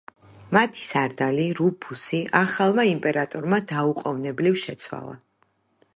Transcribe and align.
მათი 0.55 0.85
სარდალი, 0.85 1.45
რუფუსი, 1.59 2.21
ახალმა 2.41 2.85
იმპერატორმა 2.95 3.63
დაუყოვნებლივ 3.73 4.59
შეცვალა. 4.67 5.15